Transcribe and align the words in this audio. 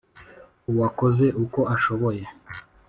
Uwakoze 0.71 1.25
uko 1.43 1.59
ashoboye 1.75 2.23